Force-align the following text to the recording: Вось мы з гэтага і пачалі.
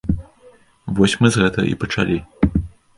Вось 1.01 1.15
мы 1.21 1.27
з 1.37 1.45
гэтага 1.45 1.67
і 1.75 1.79
пачалі. 1.85 2.17